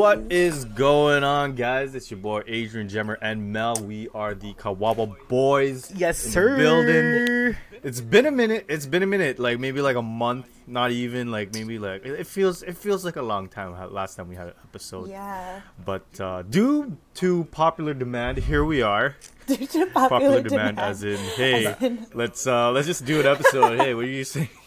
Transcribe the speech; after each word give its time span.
What 0.00 0.32
is 0.32 0.64
going 0.64 1.24
on, 1.24 1.56
guys? 1.56 1.94
It's 1.94 2.10
your 2.10 2.20
boy 2.20 2.40
Adrian 2.46 2.88
Gemmer 2.88 3.18
and 3.20 3.52
Mel. 3.52 3.74
We 3.84 4.08
are 4.14 4.32
the 4.32 4.54
Kawawa 4.54 5.14
Boyz. 5.28 5.92
Yes, 5.94 6.24
in 6.24 6.30
the 6.30 6.32
sir. 6.32 6.56
building. 6.56 7.56
It's 7.82 8.00
been 8.00 8.24
a 8.24 8.30
minute. 8.30 8.64
It's 8.70 8.86
been 8.86 9.02
a 9.02 9.06
minute. 9.06 9.38
Like 9.38 9.58
maybe 9.60 9.82
like 9.82 9.96
a 9.96 10.02
month. 10.02 10.46
Not 10.66 10.90
even 10.90 11.30
like 11.30 11.52
maybe 11.52 11.78
like 11.78 12.06
it 12.06 12.26
feels. 12.26 12.62
It 12.62 12.78
feels 12.78 13.04
like 13.04 13.16
a 13.16 13.22
long 13.22 13.48
time. 13.50 13.76
Last 13.92 14.14
time 14.16 14.28
we 14.28 14.36
had 14.36 14.46
an 14.46 14.54
episode. 14.64 15.10
Yeah. 15.10 15.60
But 15.84 16.18
uh, 16.18 16.44
due 16.48 16.96
to 17.16 17.44
popular 17.50 17.92
demand, 17.92 18.38
here 18.38 18.64
we 18.64 18.80
are. 18.80 19.16
Due 19.48 19.66
to 19.66 19.84
Popular, 19.84 20.08
popular, 20.08 20.42
demand, 20.42 20.78
as 20.80 21.04
in, 21.04 21.18
hey, 21.36 21.66
As 21.66 21.82
in- 21.82 22.06
let's 22.14 22.46
uh 22.46 22.70
let's 22.70 22.86
just 22.86 23.04
do 23.04 23.20
an 23.20 23.26
episode. 23.26 23.78
hey, 23.78 23.92
what 23.92 24.04
are 24.06 24.08
you 24.08 24.24
saying? 24.24 24.48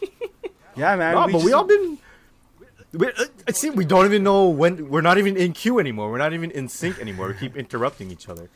Yeah, 0.76 0.96
man. 0.96 1.14
No, 1.14 1.28
but 1.28 1.44
we 1.44 1.54
all 1.54 1.66
been. 1.66 2.00
We, 2.94 3.08
uh, 3.08 3.52
see, 3.52 3.70
we 3.72 3.86
don't 3.86 4.06
even 4.06 4.24
know 4.24 4.50
when. 4.50 4.90
We're 4.90 5.02
not 5.02 5.18
even 5.18 5.36
in 5.36 5.54
queue 5.54 5.80
anymore. 5.80 6.12
We're 6.12 6.18
not 6.20 6.34
even 6.34 6.52
in 6.52 6.68
sync 6.70 7.00
anymore. 7.00 7.28
We 7.30 7.34
keep 7.36 7.56
interrupting 7.58 8.12
each 8.12 8.30
other. 8.30 8.50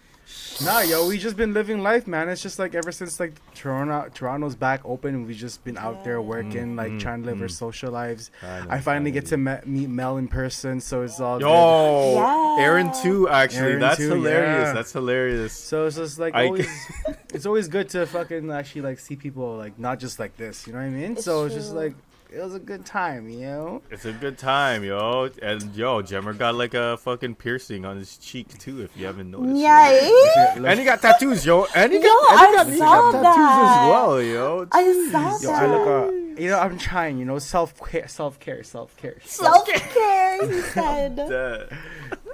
Nah, 0.63 0.81
yo, 0.81 1.07
we 1.07 1.17
just 1.17 1.37
been 1.37 1.53
living 1.53 1.81
life, 1.83 2.05
man. 2.05 2.27
It's 2.29 2.41
just 2.41 2.59
like 2.59 2.75
ever 2.75 2.91
since 2.91 3.19
like 3.19 3.33
Toronto, 3.55 4.09
Toronto's 4.13 4.55
back 4.55 4.81
open, 4.83 5.25
we 5.25 5.33
just 5.33 5.63
been 5.63 5.77
out 5.77 6.03
there 6.03 6.21
working, 6.21 6.75
like 6.75 6.91
Mm, 6.91 6.99
trying 6.99 7.21
to 7.23 7.27
live 7.29 7.41
our 7.41 7.47
mm. 7.47 7.51
social 7.51 7.91
lives. 7.91 8.29
I 8.43 8.59
know, 8.61 8.65
I 8.69 8.79
finally 8.81 9.11
get 9.11 9.27
to 9.27 9.37
me- 9.37 9.59
meet 9.65 9.87
Mel 9.87 10.17
in 10.17 10.27
person, 10.27 10.81
so 10.81 11.03
it's 11.03 11.19
all 11.21 11.39
good. 11.39 11.45
Yo, 11.45 12.15
Yeah. 12.15 12.63
Aaron 12.65 12.91
too. 13.01 13.29
Actually, 13.29 13.59
Aaron 13.61 13.79
that's 13.79 13.97
too, 13.97 14.09
hilarious. 14.09 14.67
yeah. 14.67 14.73
That's 14.73 14.91
hilarious. 14.91 15.53
So 15.53 15.85
it's 15.85 15.95
just 15.95 16.19
like 16.19 16.35
I- 16.35 16.45
always, 16.47 16.67
it's 17.33 17.45
always 17.45 17.67
good 17.69 17.87
to 17.89 18.05
fucking 18.05 18.51
actually 18.51 18.81
like 18.81 18.99
see 18.99 19.15
people 19.15 19.55
like 19.55 19.79
not 19.79 19.99
just 19.99 20.19
like 20.19 20.35
this, 20.37 20.67
you 20.67 20.73
know 20.73 20.79
what 20.79 20.85
I 20.85 20.89
mean? 20.89 21.13
It's 21.13 21.23
so 21.23 21.45
it's 21.45 21.55
just 21.55 21.73
like 21.73 21.93
it 22.31 22.41
was 22.41 22.53
a 22.55 22.59
good 22.59 22.85
time, 22.85 23.29
you 23.29 23.41
know. 23.41 23.81
It's 23.89 24.05
a 24.05 24.11
good 24.13 24.37
time, 24.37 24.83
yo. 24.83 25.29
And 25.41 25.73
yo, 25.75 26.01
Jemmer 26.01 26.37
got 26.37 26.55
like 26.55 26.73
a 26.73 26.97
fucking 26.97 27.35
piercing 27.35 27.85
on 27.85 27.97
his 27.97 28.17
cheek 28.17 28.57
too. 28.57 28.81
If 28.81 28.95
you 28.97 29.05
haven't 29.05 29.31
noticed. 29.31 29.55
Yay! 29.57 30.11
And 30.57 30.79
he 30.79 30.85
got 30.85 31.01
tattoos, 31.01 31.45
yo. 31.45 31.65
And 31.75 31.91
he 31.91 31.99
Yo, 31.99 32.03
got, 32.03 32.31
and 32.31 32.39
he 32.39 32.45
I 32.45 32.51
got, 32.55 32.67
he 32.67 32.77
saw 32.77 33.11
got 33.11 33.23
tattoos 33.23 33.69
as 33.69 33.89
well, 33.89 34.21
yo. 34.21 34.67
I 34.71 35.09
saw 35.11 35.41
Yo, 35.41 35.51
that. 35.51 35.63
I 35.63 35.65
look, 35.67 35.87
uh, 35.87 36.11
you 36.41 36.49
know, 36.49 36.59
I'm 36.59 36.77
trying, 36.77 37.17
you 37.17 37.25
know, 37.25 37.39
self 37.39 37.79
care, 37.89 38.07
self 38.07 38.39
care, 38.39 38.63
self 38.63 38.95
care, 38.97 39.17
Self 39.23 39.67
care, 39.67 40.47
he 40.47 40.61
said. 40.61 41.17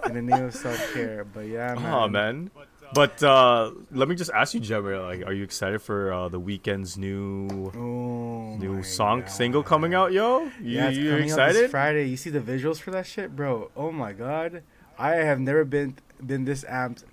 In 0.05 0.13
the 0.15 0.21
name 0.21 0.45
of 0.45 0.53
self 0.53 0.93
care. 0.93 1.23
But 1.23 1.47
yeah, 1.47 1.75
man. 1.75 1.93
Oh 1.93 2.07
man. 2.09 2.51
But 2.93 3.23
uh, 3.23 3.71
let 3.91 4.07
me 4.07 4.15
just 4.15 4.31
ask 4.31 4.53
you, 4.53 4.59
Jemmer, 4.59 5.01
like, 5.01 5.25
are 5.27 5.33
you 5.33 5.43
excited 5.43 5.81
for 5.81 6.11
uh, 6.13 6.29
the 6.29 6.39
Weeknd's 6.39 6.97
new 6.97 7.47
Oh, 7.75 8.55
new 8.57 8.83
song 8.83 9.21
God. 9.21 9.29
single 9.31 9.63
coming 9.63 9.93
out, 9.93 10.11
yo? 10.13 10.41
You, 10.43 10.51
Yeah, 10.61 10.89
it's 10.89 10.97
you 10.97 11.09
coming 11.09 11.23
out 11.23 11.25
excited? 11.39 11.63
this 11.63 11.71
Friday. 11.71 12.05
You 12.09 12.17
see 12.17 12.29
the 12.29 12.39
visuals 12.39 12.79
for 12.79 12.91
that 12.91 13.05
shit, 13.07 13.35
bro? 13.35 13.71
Oh 13.75 13.91
my 13.91 14.13
god, 14.13 14.63
I 14.97 15.15
have 15.15 15.39
never 15.39 15.65
been 15.65 15.95
been 16.25 16.45
this 16.45 16.63
amped 16.65 17.03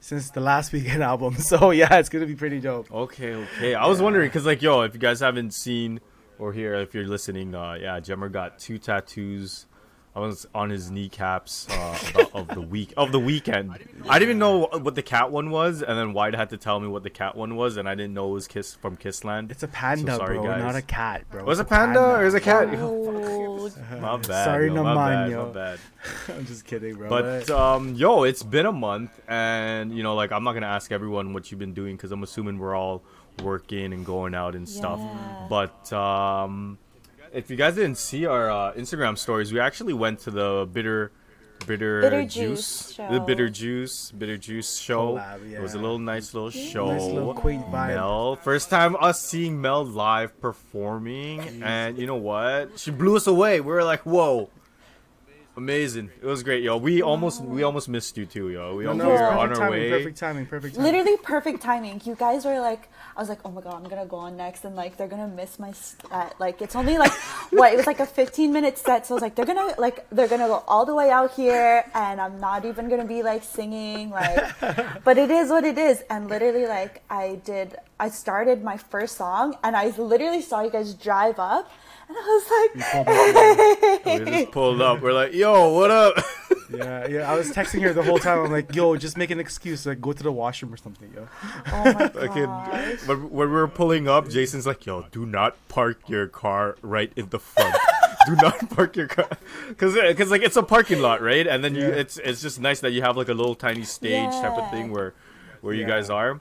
since 0.00 0.30
the 0.30 0.40
last 0.40 0.72
weekend 0.74 1.02
album. 1.02 1.36
So 1.36 1.70
yeah, 1.70 1.96
it's 1.96 2.08
gonna 2.08 2.26
be 2.26 2.34
pretty 2.36 2.60
dope. 2.60 2.92
Okay, 2.92 3.34
okay. 3.34 3.74
I 3.74 3.86
was 3.86 4.02
wondering 4.02 4.28
because, 4.28 4.44
like, 4.46 4.60
yo, 4.62 4.82
if 4.82 4.92
you 4.94 5.00
guys 5.00 5.20
haven't 5.20 5.54
seen 5.54 6.00
or 6.38 6.52
hear, 6.52 6.74
if 6.74 6.92
you're 6.94 7.06
listening, 7.06 7.54
uh, 7.54 7.74
yeah, 7.74 8.00
Jemmer 8.00 8.30
got 8.30 8.58
two 8.58 8.78
tattoos. 8.78 9.66
I 10.14 10.20
was 10.20 10.46
on 10.54 10.68
his 10.68 10.90
kneecaps 10.90 11.68
uh, 11.70 11.98
about, 12.10 12.34
of 12.34 12.48
the 12.48 12.60
week 12.60 12.92
of 12.98 13.12
the 13.12 13.18
Weeknd. 13.18 13.70
I 14.06 14.18
didn't 14.18 14.22
even 14.22 14.38
know 14.38 14.66
what 14.66 14.94
the 14.94 15.02
cat 15.02 15.30
one 15.30 15.50
was, 15.50 15.82
and 15.82 15.98
then 15.98 16.12
White 16.12 16.34
had 16.34 16.50
to 16.50 16.58
tell 16.58 16.80
me 16.80 16.88
what 16.88 17.02
the 17.02 17.10
cat 17.10 17.34
one 17.34 17.56
was, 17.56 17.78
and 17.78 17.88
I 17.88 17.94
didn't 17.94 18.12
know 18.12 18.28
it 18.28 18.32
was 18.32 18.46
Kiss 18.46 18.74
from 18.74 18.98
Kissland. 18.98 19.50
It's 19.50 19.62
a 19.62 19.68
panda, 19.68 20.16
sorry, 20.16 20.36
bro, 20.36 20.48
guys. 20.48 20.62
not 20.62 20.76
a 20.76 20.82
cat, 20.82 21.24
bro. 21.30 21.44
was 21.44 21.58
It's 21.58 21.66
a 21.66 21.68
panda 21.68 22.16
or 22.16 22.26
is 22.26 22.34
a 22.34 22.40
cat? 22.40 22.68
Oh, 22.74 23.70
My 24.00 24.16
bad. 24.18 24.44
Sorry, 24.44 24.66
yo, 24.66 24.82
my 24.82 24.94
naman, 24.94 24.96
bad, 24.96 25.30
yo. 25.30 25.46
my 25.46 25.52
bad. 25.52 25.78
I'm 26.28 26.44
just 26.44 26.66
kidding, 26.66 26.96
bro. 26.96 27.08
But 27.08 27.50
um, 27.50 27.94
yo, 27.94 28.24
it's 28.24 28.42
been 28.42 28.66
a 28.66 28.72
month, 28.72 29.18
and 29.28 29.96
you 29.96 30.02
know, 30.02 30.14
like 30.14 30.30
I'm 30.30 30.44
not 30.44 30.52
gonna 30.52 30.66
ask 30.66 30.92
everyone 30.92 31.32
what 31.32 31.50
you've 31.50 31.60
been 31.60 31.74
doing 31.74 31.96
because 31.96 32.12
I'm 32.12 32.22
assuming 32.22 32.58
we're 32.58 32.74
all 32.74 33.02
working 33.42 33.92
and 33.92 34.04
going 34.04 34.34
out 34.34 34.54
and 34.54 34.68
stuff. 34.68 34.98
Yeah. 35.00 35.46
But 35.48 35.92
um, 35.92 36.78
if 37.32 37.50
you 37.50 37.56
guys 37.56 37.74
didn't 37.74 37.96
see 37.98 38.26
our 38.26 38.50
uh, 38.50 38.72
Instagram 38.74 39.16
stories, 39.18 39.52
we 39.52 39.60
actually 39.60 39.92
went 39.92 40.20
to 40.20 40.30
the 40.30 40.68
bitter. 40.72 41.12
Bitter, 41.64 42.00
Bitter 42.00 42.22
juice, 42.24 42.88
Juice 42.96 42.96
the 42.96 43.20
bitter 43.20 43.48
juice, 43.48 44.10
bitter 44.10 44.36
juice 44.36 44.78
show. 44.78 45.12
Collab, 45.14 45.52
It 45.52 45.60
was 45.62 45.74
a 45.74 45.78
little 45.78 46.00
nice 46.00 46.34
little 46.34 46.50
show. 46.50 46.90
nice 46.90 47.02
little 47.04 47.34
quaint 47.34 47.64
vibe. 47.66 47.94
Mel, 47.94 48.34
first 48.34 48.68
time 48.68 48.96
us 48.98 49.22
seeing 49.22 49.60
Mel 49.60 49.84
live 49.84 50.40
performing, 50.40 51.62
and 51.62 51.96
you 51.98 52.06
know 52.08 52.16
what? 52.16 52.80
She 52.80 52.90
blew 52.90 53.14
us 53.14 53.28
away. 53.28 53.60
We 53.60 53.70
were 53.72 53.84
like, 53.84 54.00
whoa, 54.00 54.50
amazing! 55.56 56.10
It 56.20 56.26
was 56.26 56.42
great, 56.42 56.62
y'all. 56.62 56.80
We 56.80 57.02
almost 57.02 57.42
we 57.42 57.62
almost 57.62 57.88
missed 57.88 58.16
you 58.16 58.26
too, 58.26 58.50
yo. 58.50 58.76
We, 58.76 58.84
no, 58.84 58.92
we 58.92 58.98
no, 58.98 59.08
were 59.08 59.14
it's 59.14 59.22
on 59.22 59.48
perfect 59.48 59.60
our 59.60 59.68
timing, 59.68 59.80
way. 59.80 59.90
perfect 59.90 60.18
timing, 60.18 60.46
perfect 60.46 60.74
timing. 60.74 60.92
literally 60.92 61.16
perfect 61.18 61.62
timing. 61.62 62.00
You 62.04 62.14
guys 62.14 62.44
were 62.44 62.60
like, 62.60 62.88
I 63.16 63.20
was 63.20 63.28
like, 63.28 63.40
oh 63.44 63.50
my 63.50 63.60
god, 63.60 63.74
I'm 63.74 63.84
gonna 63.88 64.06
go 64.06 64.16
on 64.16 64.36
next, 64.36 64.64
and 64.64 64.74
like 64.74 64.96
they're 64.96 65.08
gonna 65.08 65.28
miss 65.28 65.58
my 65.58 65.72
set. 65.72 66.38
Like 66.40 66.62
it's 66.62 66.74
only 66.76 66.98
like 66.98 67.12
what 67.50 67.72
it 67.72 67.76
was 67.76 67.86
like 67.86 68.00
a 68.00 68.06
15 68.06 68.52
minute 68.52 68.78
set, 68.78 69.06
so 69.06 69.14
I 69.14 69.16
was 69.16 69.22
like, 69.22 69.34
they're 69.34 69.46
gonna 69.46 69.74
like 69.78 70.08
they're 70.10 70.28
gonna 70.28 70.48
go 70.48 70.64
all 70.66 70.84
the 70.86 70.94
way 70.94 71.10
out 71.10 71.32
here, 71.32 71.84
and 71.94 72.20
I'm 72.20 72.40
not 72.40 72.64
even 72.64 72.88
gonna 72.88 73.04
be 73.04 73.22
like 73.22 73.44
singing, 73.44 74.10
like, 74.10 74.58
but 75.04 75.18
it 75.18 75.30
is 75.30 75.50
what 75.50 75.64
it 75.64 75.78
is. 75.78 76.02
And 76.10 76.28
literally, 76.28 76.66
like 76.66 77.02
I 77.10 77.40
did, 77.44 77.76
I 78.00 78.08
started 78.08 78.62
my 78.64 78.76
first 78.76 79.16
song, 79.16 79.56
and 79.62 79.76
I 79.76 79.88
literally 79.98 80.42
saw 80.42 80.62
you 80.62 80.70
guys 80.70 80.94
drive 80.94 81.38
up, 81.38 81.70
and 82.16 82.26
I 82.96 83.04
was 84.04 84.04
like, 84.04 84.24
We 84.26 84.30
just 84.30 84.50
pulled 84.52 84.80
up. 84.80 85.00
We're 85.00 85.12
like, 85.12 85.32
yo, 85.34 85.72
what 85.72 85.90
up? 85.90 86.14
Yeah, 86.74 87.06
yeah. 87.06 87.30
I 87.30 87.36
was 87.36 87.52
texting 87.52 87.82
her 87.82 87.92
the 87.92 88.02
whole 88.02 88.18
time. 88.18 88.38
I'm 88.46 88.50
like, 88.50 88.74
yo, 88.74 88.96
just 88.96 89.18
make 89.18 89.30
an 89.30 89.38
excuse, 89.38 89.84
like 89.84 90.00
go 90.00 90.14
to 90.14 90.22
the 90.22 90.32
washroom 90.32 90.72
or 90.72 90.78
something, 90.78 91.12
yo. 91.14 91.28
oh 91.70 91.92
my 91.92 92.04
Okay, 92.14 92.46
god. 92.46 92.98
when, 93.04 93.18
when 93.30 93.48
we 93.50 93.54
were 93.54 93.68
pulling 93.68 94.08
up, 94.08 94.30
Jason's 94.30 94.66
like, 94.66 94.86
"Yo, 94.86 95.04
do 95.12 95.26
not 95.26 95.54
park 95.68 96.08
your 96.08 96.28
car 96.28 96.76
right 96.80 97.12
in 97.14 97.28
the 97.28 97.38
front. 97.38 97.76
do 98.24 98.36
not 98.36 98.70
park 98.70 98.96
your 98.96 99.06
car, 99.06 99.28
because 99.68 99.92
because 99.92 100.30
like 100.30 100.40
it's 100.40 100.56
a 100.56 100.62
parking 100.62 101.02
lot, 101.02 101.20
right? 101.20 101.46
And 101.46 101.62
then 101.62 101.74
you, 101.74 101.82
Yeah. 101.88 101.88
it's 102.02 102.16
it's 102.16 102.40
just 102.40 102.58
nice 102.58 102.80
that 102.80 102.92
you 102.92 103.02
have 103.02 103.18
like 103.18 103.28
a 103.28 103.34
little 103.34 103.54
tiny 103.54 103.82
stage 103.82 104.30
type 104.30 104.56
of 104.56 104.70
thing 104.70 104.90
where 104.90 105.12
where 105.60 105.74
you 105.74 105.84
guys 105.84 106.08
are. 106.08 106.40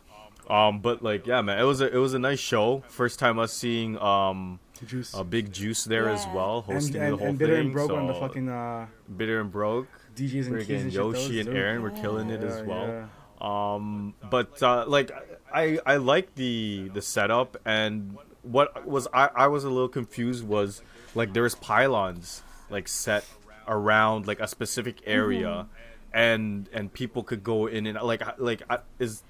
Um, 0.50 0.80
but 0.80 1.04
like, 1.04 1.28
yeah, 1.28 1.42
man, 1.42 1.60
it 1.60 1.64
was 1.64 1.82
a 1.82 1.94
it 1.94 1.98
was 2.00 2.14
a 2.14 2.20
nice 2.20 2.40
show. 2.40 2.84
First 2.88 3.20
time 3.20 3.38
us 3.38 3.52
seeing 3.52 3.98
um 3.98 4.60
Juice. 4.88 5.14
a 5.14 5.24
big 5.24 5.52
juice 5.52 5.84
there 5.84 6.10
as 6.10 6.26
well, 6.34 6.62
hosting 6.62 7.02
and, 7.02 7.14
the 7.14 7.18
whole 7.18 7.28
and 7.28 7.38
bitter 7.40 7.54
thing. 7.56 7.66
and 7.66 7.74
broke 7.74 7.92
on 7.92 8.08
the 8.08 8.14
so 8.14 8.20
fucking 8.20 8.50
uh, 8.50 8.88
bitter 9.16 9.40
and 9.42 9.52
broke. 9.52 9.88
DJs 10.16 10.18
and 10.18 10.32
keys 10.32 10.48
Freaking 10.48 10.82
and 10.82 10.92
shit. 10.92 10.94
Yoshi 10.94 11.40
and. 11.40 11.50
Aaron 11.50 11.82
were 11.82 11.92
killing 11.92 12.30
it 12.30 12.42
as 12.44 12.62
well. 12.64 12.88
yeah. 12.88 13.06
Um, 13.42 14.14
but 14.30 14.62
uh, 14.62 14.86
like 14.88 15.12
I 15.54 15.80
I 15.86 15.96
like 15.98 16.36
the 16.36 16.92
the 16.94 17.02
setup 17.02 17.58
and 17.66 18.18
what 18.44 18.86
was 18.88 19.08
I 19.14 19.30
I 19.36 19.48
was 19.48 19.64
a 19.64 19.70
little 19.70 19.90
confused 19.90 20.44
was 20.48 20.82
like 21.16 21.34
there's 21.34 21.56
pylons 21.56 22.44
like 22.70 22.88
set 22.88 23.26
around 23.68 24.28
like 24.28 24.40
a 24.40 24.48
specific 24.48 25.02
area 25.06 25.68
and 26.14 26.70
and 26.74 26.94
people 26.94 27.24
could 27.24 27.44
go 27.44 27.66
in 27.68 27.88
and 27.88 28.00
like 28.02 28.22
like 28.40 28.62
I- 28.70 28.80
is 29.00 29.24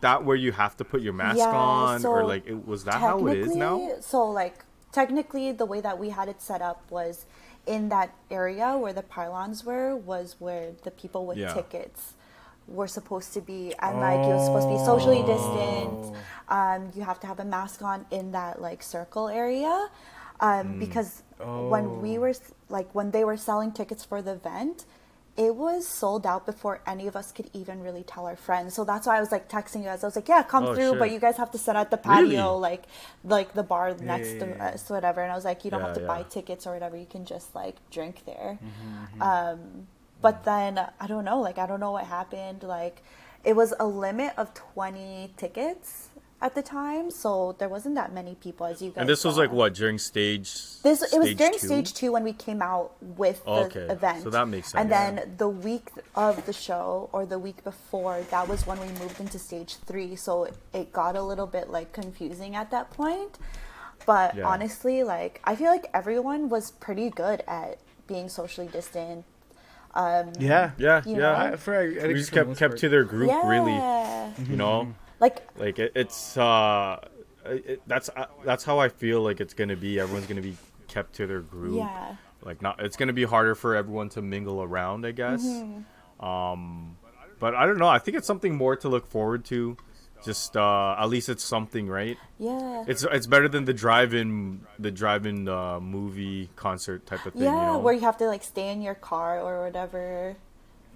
that 0.00 0.24
where 0.24 0.36
you 0.36 0.52
have 0.52 0.76
to 0.78 0.84
put 0.84 1.02
your 1.02 1.12
mask 1.12 1.38
Yeah, 1.38 1.48
on 1.54 2.06
or 2.06 2.24
like 2.24 2.46
it, 2.46 2.66
was 2.66 2.84
that 2.84 2.94
how 2.94 3.26
it 3.26 3.36
is 3.38 3.54
now? 3.56 3.96
So 4.00 4.30
like 4.30 4.64
technically 4.92 5.52
the 5.52 5.66
way 5.66 5.80
that 5.80 5.98
we 5.98 6.10
had 6.10 6.28
it 6.28 6.40
set 6.40 6.62
up 6.62 6.82
was 6.90 7.26
in 7.66 7.88
that 7.90 8.10
area 8.30 8.76
where 8.76 8.92
the 8.92 9.02
pylons 9.02 9.64
were 9.64 9.94
was 9.96 10.36
where 10.38 10.72
the 10.84 10.90
people 10.90 11.26
with 11.26 11.36
Yeah. 11.38 11.52
tickets 11.52 12.14
were 12.66 12.88
supposed 12.88 13.32
to 13.34 13.40
be 13.40 13.74
and 13.80 13.98
like 14.00 14.20
it 14.20 14.28
was 14.34 14.44
supposed 14.46 14.68
to 14.68 14.74
be 14.78 14.84
socially 14.84 15.22
distant. 15.22 16.14
Oh. 16.50 16.54
Um, 16.56 16.90
you 16.94 17.02
have 17.02 17.18
to 17.20 17.26
have 17.26 17.40
a 17.40 17.44
mask 17.44 17.82
on 17.82 18.06
in 18.10 18.32
that 18.32 18.60
like 18.60 18.82
circle 18.82 19.28
area. 19.28 19.88
Um, 20.40 20.74
Hmm. 20.74 20.78
because 20.78 21.22
when 21.38 22.00
we 22.00 22.16
were 22.18 22.32
like 22.68 22.88
when 22.94 23.10
they 23.10 23.24
were 23.24 23.36
selling 23.36 23.72
tickets 23.72 24.04
for 24.04 24.22
the 24.22 24.32
event, 24.32 24.84
it 25.38 25.54
was 25.56 25.86
sold 25.86 26.26
out 26.26 26.46
before 26.46 26.80
any 26.86 27.06
of 27.06 27.16
us 27.16 27.32
could 27.32 27.48
even 27.54 27.80
really 27.82 28.02
tell 28.02 28.26
our 28.26 28.36
friends. 28.36 28.74
So 28.74 28.84
that's 28.84 29.06
why 29.06 29.18
I 29.18 29.20
was 29.20 29.32
like 29.32 29.48
texting 29.48 29.78
you 29.78 29.84
guys. 29.84 30.04
I 30.04 30.08
was 30.08 30.16
like, 30.16 30.28
"Yeah, 30.28 30.42
come 30.42 30.64
Oh, 30.66 30.74
through, 30.74 30.96
but 30.96 31.12
you 31.12 31.20
guys 31.20 31.36
have 31.38 31.52
to 31.52 31.58
sit 31.58 31.76
at 31.76 31.90
the 31.92 31.96
patio, 31.96 32.58
Really? 32.58 32.60
like 32.68 32.84
like 33.24 33.54
the 33.54 33.62
bar 33.62 33.94
next 34.00 34.34
yeah, 34.34 34.38
to 34.40 34.46
yeah. 34.48 34.68
us, 34.74 34.90
whatever." 34.90 35.22
And 35.22 35.32
I 35.32 35.36
was 35.36 35.44
like, 35.44 35.64
"You 35.64 35.70
don't 35.70 35.80
Yeah, 35.80 35.86
have 35.86 35.94
to 35.96 36.02
yeah. 36.02 36.06
buy 36.08 36.22
tickets 36.24 36.66
or 36.66 36.72
whatever. 36.74 36.96
You 36.96 37.06
can 37.06 37.24
just 37.24 37.54
like 37.54 37.76
drink 37.90 38.24
there." 38.26 38.58
Mm-hmm, 38.62 39.22
Um, 39.22 39.86
but 40.20 40.44
then 40.44 40.78
I 41.00 41.06
don't 41.06 41.24
know. 41.24 41.40
Like 41.40 41.58
I 41.58 41.66
don't 41.66 41.80
know 41.80 41.92
what 41.92 42.06
happened. 42.06 42.62
Like 42.64 43.02
it 43.44 43.54
was 43.54 43.72
a 43.78 43.86
limit 43.86 44.32
of 44.36 44.52
twenty 44.54 45.32
tickets 45.36 46.07
at 46.40 46.54
the 46.54 46.62
time, 46.62 47.10
so 47.10 47.56
there 47.58 47.68
wasn't 47.68 47.96
that 47.96 48.12
many 48.12 48.34
people 48.36 48.64
as 48.66 48.80
you 48.80 48.90
guys. 48.90 48.98
And 49.00 49.08
this 49.08 49.24
was 49.24 49.36
like 49.36 49.50
what 49.50 49.74
during 49.74 49.98
stage? 49.98 50.52
This 50.82 51.02
it 51.12 51.18
was 51.18 51.34
during 51.34 51.54
two? 51.58 51.66
stage 51.66 51.94
two 51.94 52.12
when 52.12 52.22
we 52.22 52.32
came 52.32 52.62
out 52.62 52.92
with 53.02 53.44
the 53.44 53.50
Okay, 53.50 53.86
event. 53.90 54.22
so 54.22 54.30
that 54.30 54.46
makes 54.46 54.68
sense. 54.70 54.80
And 54.80 54.90
sense. 54.90 55.20
then 55.24 55.36
the 55.36 55.48
week 55.48 55.90
of 56.14 56.46
the 56.46 56.52
show 56.52 57.10
or 57.12 57.26
the 57.26 57.38
week 57.40 57.64
before, 57.64 58.22
that 58.30 58.46
was 58.46 58.66
when 58.66 58.78
we 58.80 58.86
moved 59.00 59.18
into 59.18 59.38
stage 59.38 59.76
three. 59.86 60.14
So 60.14 60.44
it, 60.44 60.54
it 60.72 60.92
got 60.92 61.16
a 61.16 61.22
little 61.22 61.46
bit 61.48 61.70
like 61.70 61.92
confusing 61.92 62.54
at 62.54 62.70
that 62.70 62.90
point. 62.92 63.36
But 64.06 64.36
Yeah. 64.36 64.46
honestly, 64.46 65.02
like 65.02 65.40
I 65.44 65.56
feel 65.56 65.70
like 65.72 65.86
everyone 65.92 66.48
was 66.48 66.70
pretty 66.70 67.10
good 67.10 67.42
at 67.48 67.78
being 68.06 68.28
socially 68.28 68.68
distant. 68.68 69.24
Um, 69.94 70.30
Yeah. 70.38 70.70
Yeah, 70.78 71.02
yeah. 71.04 71.16
know? 71.18 71.34
I, 71.34 71.56
for, 71.56 71.74
I, 71.76 72.04
I 72.04 72.06
we 72.06 72.14
just 72.14 72.30
kept 72.30 72.48
kept 72.56 72.72
part. 72.72 72.78
to 72.78 72.88
their 72.88 73.02
group, 73.04 73.32
really. 73.44 73.72
yeah. 73.72 74.30
You 74.48 74.56
know, 74.56 74.94
Like 75.20 75.46
like 75.58 75.78
it, 75.78 75.92
it's 75.94 76.36
uh, 76.36 77.00
it, 77.44 77.82
that's 77.86 78.08
uh, 78.16 78.26
that's 78.44 78.64
how 78.64 78.78
I 78.78 78.88
feel 78.88 79.20
like 79.22 79.40
it's 79.40 79.54
gonna 79.54 79.76
be. 79.76 79.98
Everyone's 79.98 80.26
gonna 80.26 80.42
be 80.42 80.56
kept 80.86 81.14
to 81.16 81.26
their 81.26 81.40
group. 81.40 81.76
yeah. 81.76 82.16
Like 82.42 82.62
not, 82.62 82.80
it's 82.80 82.96
gonna 82.96 83.12
be 83.12 83.24
harder 83.24 83.54
for 83.56 83.74
everyone 83.74 84.08
to 84.10 84.22
mingle 84.22 84.62
around, 84.62 85.04
I 85.04 85.10
guess. 85.10 85.44
Mm-hmm. 85.44 86.24
Um, 86.24 86.96
but 87.40 87.54
I 87.54 87.66
don't 87.66 87.78
know. 87.78 87.88
I 87.88 87.98
think 87.98 88.16
it's 88.16 88.26
something 88.26 88.54
more 88.56 88.76
to 88.76 88.88
look 88.88 89.06
forward 89.06 89.44
to. 89.46 89.76
Just 90.24 90.56
uh, 90.56 90.96
at 90.98 91.06
least 91.06 91.28
it's 91.28 91.44
something, 91.44 91.86
right? 91.88 92.16
Yeah. 92.38 92.84
It's 92.88 93.04
it's 93.04 93.26
better 93.28 93.48
than 93.48 93.64
the 93.66 93.72
drive-in 93.72 94.62
the 94.78 94.90
drive-in 94.90 95.48
uh, 95.48 95.78
movie 95.80 96.50
concert 96.56 97.06
type 97.06 97.24
of 97.26 97.34
thing. 97.34 97.42
yeah, 97.42 97.50
you 97.54 97.72
know? 97.74 97.78
where 97.78 97.94
you 97.94 98.00
have 98.00 98.16
to 98.18 98.26
like 98.26 98.42
stay 98.42 98.70
in 98.70 98.82
your 98.82 98.94
car 98.96 99.40
or 99.40 99.64
whatever. 99.64 100.36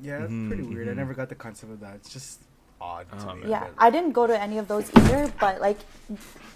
Yeah, 0.01 0.23
it's 0.25 0.33
Mhm, 0.33 0.49
pretty 0.49 0.63
weird. 0.65 0.89
I 0.89 0.93
mhm. 0.93 0.97
never 0.97 1.15
got 1.15 1.29
the 1.29 1.37
concept 1.37 1.71
of 1.73 1.81
that. 1.81 1.95
It's 1.97 2.13
just 2.13 2.41
odd 2.83 3.07
to 3.21 3.31
Oh, 3.31 3.35
me. 3.37 3.49
Yeah, 3.49 3.67
I 3.79 3.89
didn't 3.91 4.13
go 4.13 4.27
to 4.27 4.37
any 4.47 4.59
of 4.59 4.67
those 4.69 4.91
either, 4.97 5.33
but 5.41 5.61
like 5.61 5.79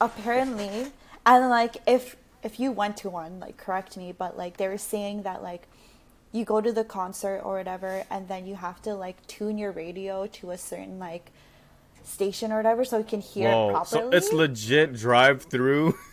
apparently, 0.01 0.89
and 1.25 1.49
like 1.49 1.77
if 1.87 2.17
if 2.43 2.59
you 2.61 2.73
went 2.73 2.97
to 2.99 3.11
one, 3.11 3.41
like 3.41 3.57
correct 3.57 3.97
me, 3.97 4.13
but 4.13 4.37
like 4.37 4.57
they 4.57 4.69
were 4.69 4.79
saying 4.79 5.23
that 5.23 5.43
like 5.43 5.63
you 6.33 6.45
go 6.45 6.61
to 6.61 6.73
the 6.73 6.85
concert 6.85 7.41
or 7.45 7.55
whatever, 7.57 8.05
and 8.11 8.29
then 8.29 8.47
you 8.47 8.57
have 8.57 8.83
to 8.83 8.95
like 8.95 9.25
tune 9.27 9.57
your 9.59 9.73
radio 9.73 10.27
to 10.39 10.51
a 10.51 10.59
certain 10.59 10.99
like 10.99 11.31
station 12.05 12.53
or 12.53 12.57
whatever, 12.57 12.85
so 12.85 12.99
you 12.99 13.05
can 13.05 13.21
hear 13.21 13.49
it 13.49 13.71
properly. 13.73 14.03
so 14.03 14.11
it's 14.11 14.33
legit 14.33 14.95
drive-through. 14.95 15.95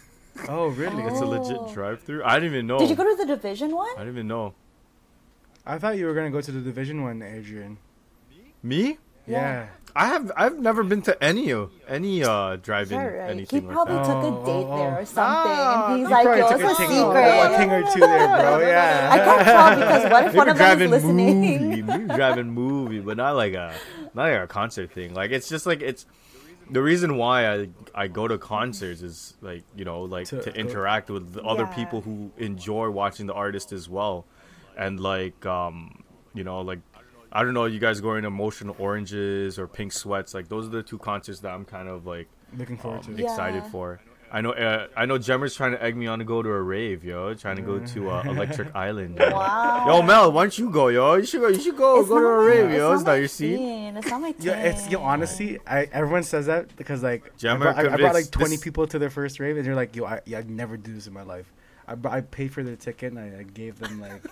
Oh, 0.50 0.70
really? 0.70 1.04
it's 1.04 1.20
a 1.22 1.26
legit 1.28 1.58
Oh. 1.60 1.72
drive-through. 1.72 2.24
I 2.26 2.34
didn't 2.40 2.54
even 2.56 2.66
know. 2.66 2.80
Did 2.80 2.90
you 2.90 2.96
go 2.96 3.04
to 3.04 3.16
the 3.16 3.28
division 3.36 3.76
one? 3.76 3.92
I 3.96 4.00
didn't 4.00 4.16
even 4.16 4.28
know. 4.28 4.56
I 5.64 5.78
thought 5.78 5.96
you 6.00 6.08
were 6.08 6.16
gonna 6.16 6.32
go 6.32 6.42
to 6.42 6.52
the 6.52 6.60
division 6.60 7.04
one, 7.04 7.22
Adrian. 7.22 7.78
Me? 8.64 8.98
Yeah. 9.28 9.40
Yeah. 9.42 9.68
I 9.96 10.08
have 10.08 10.32
I've 10.36 10.58
never 10.58 10.82
been 10.84 11.04
to 11.04 11.24
any 11.24 11.52
of 11.52 11.70
any 11.88 12.24
uh 12.24 12.56
drive-in 12.56 12.98
Yeah, 13.00 13.06
right. 13.06 13.26
He 13.26 13.32
anything 13.32 13.68
like 13.68 13.76
probably 13.76 13.96
that. 13.98 14.06
took 14.06 14.24
a 14.24 14.26
Oh, 14.26 14.46
date 14.46 14.66
oh, 14.68 14.78
there 14.78 14.96
oh. 14.98 15.02
or 15.02 15.06
something, 15.06 15.24
Ah, 15.24 15.88
and 15.92 16.00
he's 16.00 16.08
he 16.08 16.14
like, 16.14 16.24
probably 16.26 16.40
"Yo, 16.40 16.48
it's 16.50 16.62
a 16.64 16.66
a 16.66 16.76
thing- 16.76 16.88
secret." 16.88 17.54
a 17.54 17.58
thing 17.58 17.72
or 17.72 17.84
two 17.94 18.00
there, 18.00 18.28
bro. 18.28 18.58
Yeah. 18.68 19.10
I 19.12 19.18
can't 19.20 19.44
tell 19.46 19.76
because 19.80 20.12
what 20.12 20.24
if 20.26 20.34
Maybe 20.34 20.38
one 20.40 20.50
of 20.50 20.58
them 20.58 20.82
is 20.82 20.90
listening? 20.90 21.42
movie, 21.70 21.82
maybe 21.84 22.06
driving 22.16 22.50
movie, 22.50 23.00
but 23.02 23.18
not 23.18 23.36
like 23.36 23.54
a 23.54 23.72
not 24.16 24.24
like 24.32 24.40
a 24.42 24.48
concert 24.48 24.92
thing. 24.92 25.14
Like 25.14 25.30
it's 25.30 25.48
just 25.48 25.68
like 25.68 25.82
it's 25.84 26.08
the 26.72 26.82
reason 26.82 27.16
why 27.18 27.46
I 27.54 27.70
I 27.94 28.08
go 28.08 28.28
to 28.28 28.40
concerts 28.40 29.04
is 29.04 29.36
like 29.42 29.62
you 29.76 29.86
know 29.86 30.02
like 30.02 30.26
To 30.30 30.42
to, 30.42 30.56
interact 30.56 31.12
with 31.12 31.34
the 31.34 31.44
other 31.44 31.66
Yeah. 31.70 31.76
people 31.76 32.02
who 32.02 32.32
enjoy 32.38 32.90
watching 32.90 33.28
the 33.28 33.34
artist 33.36 33.72
as 33.72 33.88
well, 33.88 34.26
and 34.76 35.00
like 35.00 35.46
um 35.46 36.04
you 36.34 36.44
know 36.44 36.62
like 36.62 36.80
I 37.34 37.44
don't 37.44 37.54
know 37.56 37.66
you 37.66 37.80
guys 37.80 38.00
going 38.00 38.22
to 38.22 38.28
Emotional 38.28 38.76
Oranges 38.80 39.58
or 39.60 39.68
Pink 39.68 39.92
Sweats 39.92 40.34
like 40.36 40.48
those 40.50 40.68
are 40.68 40.70
the 40.70 40.84
two 40.84 41.00
concerts 41.00 41.40
that 41.40 41.52
I'm 41.52 41.66
kind 41.66 41.90
of 41.90 42.06
like 42.06 42.28
Looking 42.56 42.78
forward 42.78 43.00
um, 43.00 43.04
to 43.06 43.12
it. 43.14 43.20
Yeah. 43.20 43.32
excited 43.32 43.64
for. 43.66 44.00
I 44.32 44.42
know 44.42 44.52
uh, 44.54 44.88
I 44.96 45.06
know 45.06 45.18
Jemmer's 45.20 45.54
trying 45.56 45.74
to 45.74 45.84
egg 45.84 45.96
me 45.96 46.08
on 46.08 46.18
to 46.20 46.26
go 46.26 46.42
to 46.42 46.50
a 46.50 46.62
rave, 46.62 47.04
yo, 47.04 47.34
trying 47.36 47.56
to 47.58 47.62
go 47.62 47.78
to 47.80 48.10
uh, 48.10 48.24
Electric 48.26 48.76
Island. 48.76 49.18
yo. 49.20 49.30
Wow. 49.32 49.86
Yo, 49.88 50.02
Mel, 50.02 50.32
why 50.32 50.44
don't 50.44 50.58
you 50.58 50.72
go, 50.72 50.88
yo? 50.88 51.16
You 51.16 51.26
should 51.26 51.42
go. 51.42 51.48
You 51.50 51.60
should 51.60 51.78
go. 51.78 52.00
It's 52.00 52.10
go 52.10 52.20
to 52.20 52.26
a 52.26 52.38
my- 52.38 52.44
rave, 52.44 52.72
yo. 52.72 52.94
It's 52.94 53.04
my 53.04 53.12
not 53.12 53.18
your 53.20 53.28
scene. 53.28 53.58
thing. 53.58 53.98
It's 53.98 54.08
not 54.08 54.22
my 54.22 54.34
Yeah, 54.40 54.54
it's 54.64 54.90
yo. 54.90 55.02
Honestly, 55.02 55.60
I 55.68 55.88
everyone 55.92 56.24
says 56.24 56.48
that 56.48 56.76
because 56.76 57.04
like 57.04 57.32
I 57.44 57.56
brought, 57.58 57.78
I, 57.78 57.94
I 57.94 57.98
brought 57.98 58.14
like 58.16 58.32
twenty 58.32 58.56
this- 58.56 58.64
people 58.64 58.88
to 58.88 58.98
their 58.98 59.12
first 59.12 59.40
rave, 59.40 59.56
and 59.58 59.66
they're 59.66 59.76
like, 59.76 59.96
"Yo, 59.96 60.06
I, 60.06 60.22
yeah, 60.26 60.40
I'd 60.40 60.50
never 60.50 60.78
do 60.78 60.94
this 60.94 61.06
in 61.06 61.14
my 61.14 61.24
life." 61.24 61.52
I, 61.88 61.96
I 62.08 62.22
paid 62.22 62.52
for 62.54 62.64
their 62.64 62.76
ticket, 62.76 63.12
and 63.14 63.20
I, 63.20 63.40
I 63.40 63.44
gave 63.44 63.78
them 63.78 64.02
like, 64.02 64.24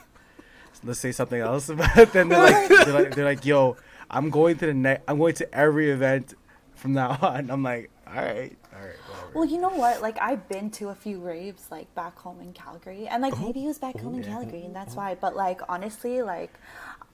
let's 0.84 1.00
say 1.00 1.12
something 1.12 1.40
else, 1.40 1.68
but 1.96 2.14
then 2.14 2.30
they're 2.30 2.40
like, 2.40 2.70
they're 2.70 2.94
like, 2.94 3.16
they're 3.16 3.26
like, 3.26 3.46
"Yo, 3.46 3.78
I'm 4.10 4.30
going 4.30 4.58
to 4.58 4.66
the 4.68 4.74
next. 4.74 5.04
I'm 5.08 5.18
going 5.18 5.36
to 5.36 5.54
every 5.54 5.90
event 5.92 6.34
from 6.76 6.94
now 6.94 7.12
on." 7.22 7.50
I'm 7.50 7.64
like, 7.64 7.90
"All 8.08 8.14
right, 8.16 8.58
all 8.74 8.82
right, 8.82 8.96
whatever." 9.08 9.32
Well, 9.34 9.46
you 9.46 9.60
know 9.60 9.70
what? 9.70 10.02
Like 10.02 10.18
I've 10.22 10.48
been 10.48 10.70
to 10.72 10.90
a 10.90 10.96
few 10.96 11.20
raves 11.20 11.68
like 11.72 11.94
back 11.96 12.18
home 12.18 12.42
in 12.42 12.54
Calgary, 12.54 13.08
and 13.08 13.22
like 13.22 13.38
maybe 13.40 13.64
it 13.64 13.68
was 13.68 13.80
back 13.80 13.96
oh, 14.00 14.04
home 14.04 14.16
in. 14.16 14.24
Calgary, 14.24 14.64
and 14.64 14.76
that's 14.76 14.98
uh-huh. 14.98 15.10
why. 15.10 15.16
But 15.16 15.36
like 15.36 15.62
honestly, 15.70 16.22
like 16.22 16.54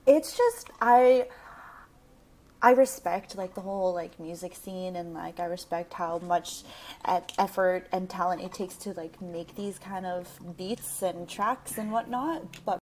it's 0.05 0.35
just 0.37 0.69
I. 0.81 1.27
I 2.59 2.71
respect 2.71 3.37
like 3.37 3.53
the 3.53 3.61
whole 3.61 3.93
like 3.93 4.19
music 4.19 4.55
scene 4.55 4.95
and 4.95 5.13
like 5.13 5.39
I 5.39 5.45
respect 5.45 5.93
how 5.93 6.17
much 6.17 6.63
effort 7.05 7.87
and 7.91 8.09
talent 8.09 8.41
it 8.41 8.51
takes 8.51 8.75
to 8.77 8.93
like 8.93 9.21
make 9.21 9.55
these 9.55 9.77
kind 9.77 10.07
of 10.07 10.57
beats 10.57 11.03
and 11.03 11.29
tracks 11.29 11.77
and 11.77 11.91
whatnot. 11.91 12.65
But 12.65 12.79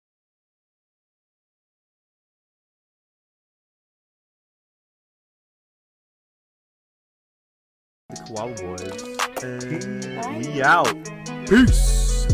Wild 8.30 8.56
Boys. 8.56 9.18
And 9.42 10.38
we 10.38 10.62
out. 10.62 10.94
Peace. 11.48 12.26